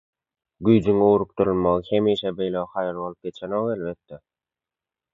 Güýjüň 0.69 1.01
ugrukdurylmagy 1.07 1.95
hemişe 1.97 2.33
beýle 2.41 2.65
haýal 2.75 3.05
bolup 3.05 3.31
geçenok 3.31 3.73
elbetde. 3.79 4.25